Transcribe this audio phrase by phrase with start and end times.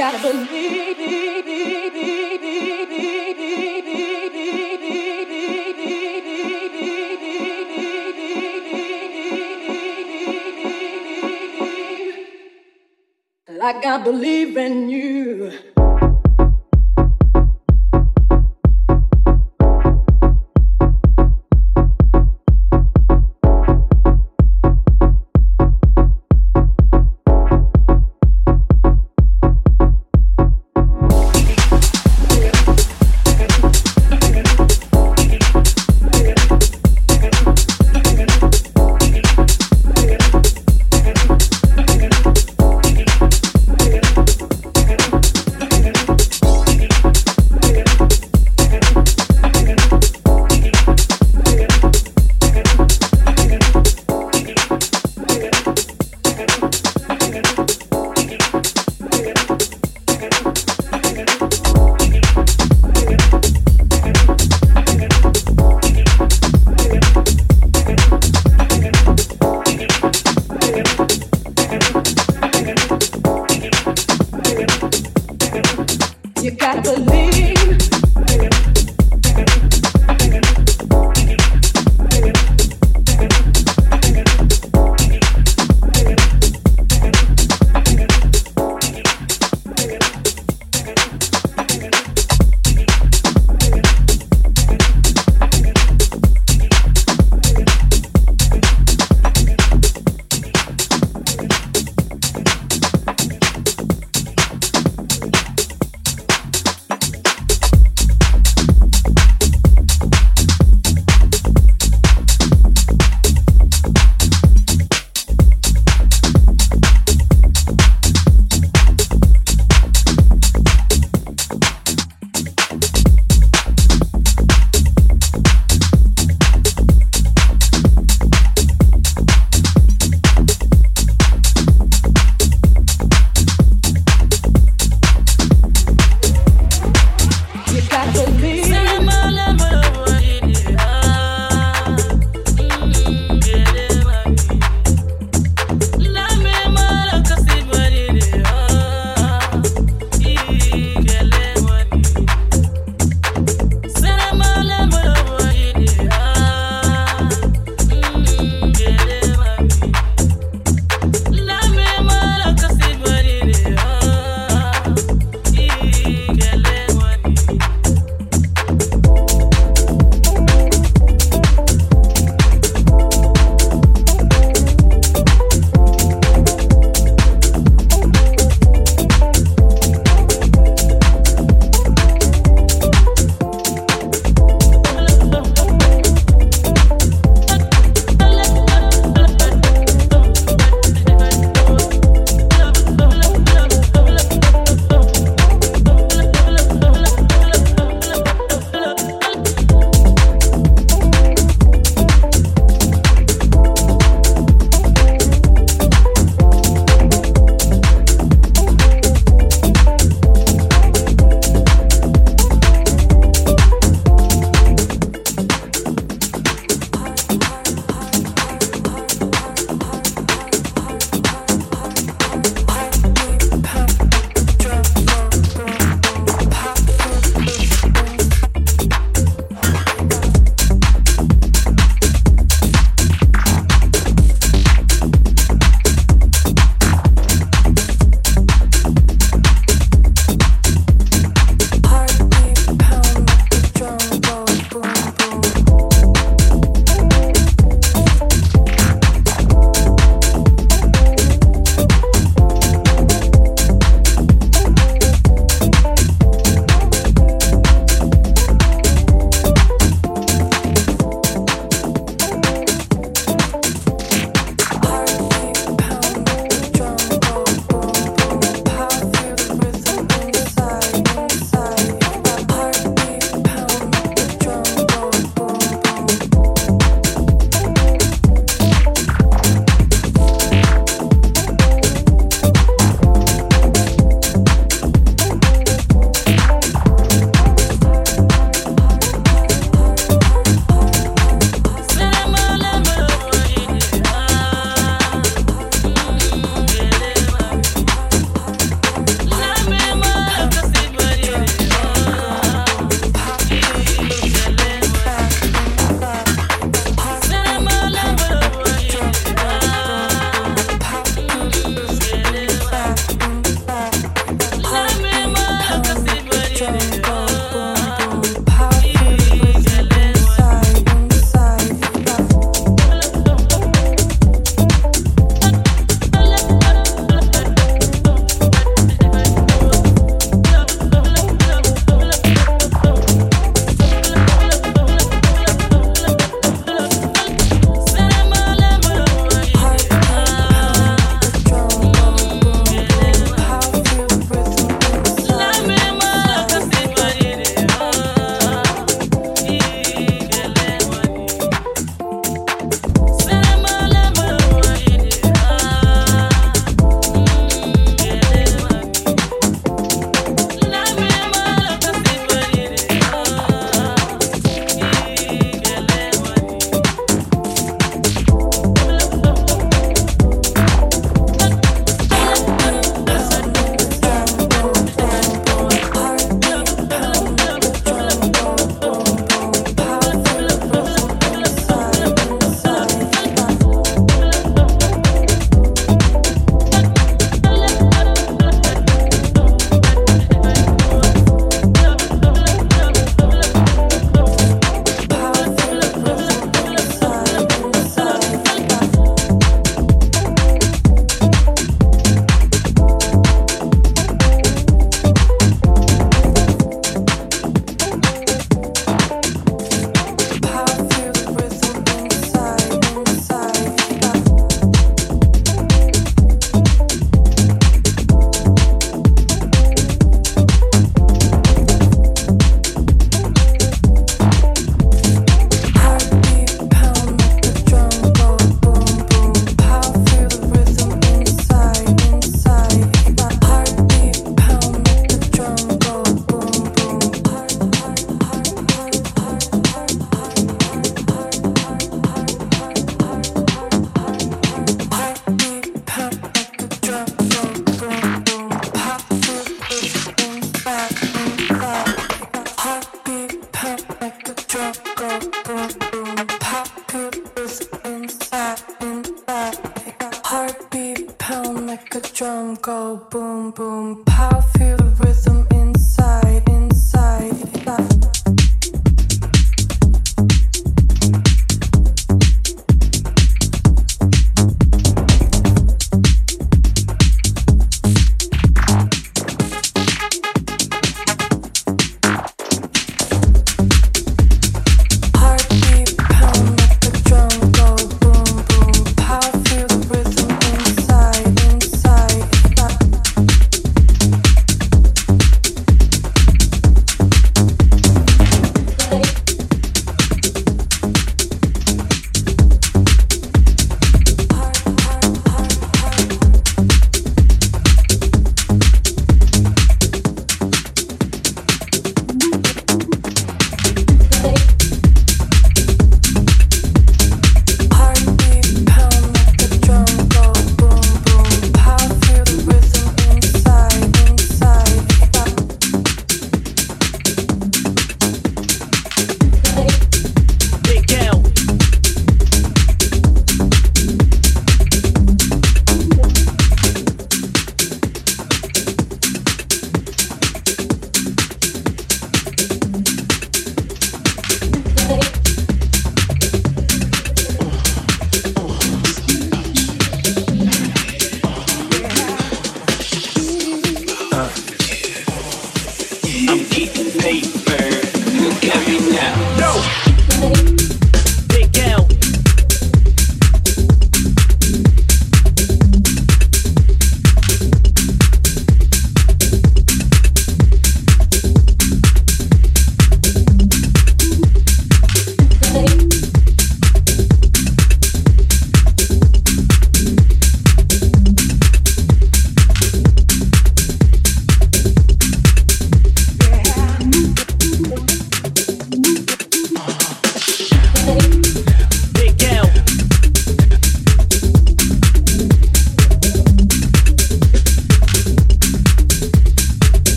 [0.00, 0.80] gotta believe.
[13.46, 15.19] Like I believe in you.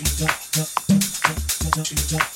[0.00, 0.66] you stop, stop,
[1.02, 2.33] stop, don't you.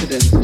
[0.00, 0.37] accident.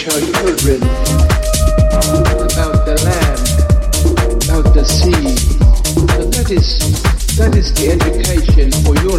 [0.00, 0.80] teach children
[1.92, 3.40] about the land,
[4.44, 5.36] about the sea.
[5.94, 6.78] So that is
[7.36, 9.18] that is the education for your